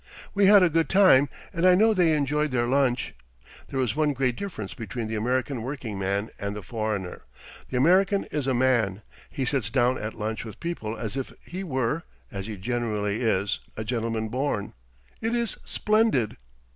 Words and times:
We 0.33 0.47
had 0.47 0.63
a 0.63 0.69
good 0.71 0.89
time, 0.89 1.29
and 1.53 1.63
I 1.63 1.75
know 1.75 1.93
they 1.93 2.13
enjoyed 2.15 2.49
their 2.49 2.65
lunch. 2.65 3.13
There 3.67 3.79
is 3.79 3.95
one 3.95 4.13
great 4.13 4.35
difference 4.35 4.73
between 4.73 5.07
the 5.07 5.13
American 5.13 5.61
working 5.61 5.99
man 5.99 6.31
and 6.39 6.55
the 6.55 6.63
foreigner. 6.63 7.21
The 7.69 7.77
American 7.77 8.23
is 8.31 8.47
a 8.47 8.55
man; 8.55 9.03
he 9.29 9.45
sits 9.45 9.69
down 9.69 9.99
at 9.99 10.15
lunch 10.15 10.43
with 10.43 10.59
people 10.59 10.97
as 10.97 11.15
if 11.17 11.31
he 11.45 11.63
were 11.63 12.01
(as 12.31 12.47
he 12.47 12.57
generally 12.57 13.21
is) 13.21 13.59
a 13.77 13.83
gentleman 13.83 14.29
born. 14.29 14.73
It 15.21 15.35
is 15.35 15.57
splendid. 15.65 16.35